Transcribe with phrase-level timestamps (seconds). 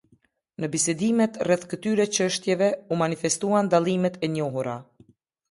[0.61, 4.77] Në bisedimet rreth këtyre çështjeve u manifestuan dallimet e njohura.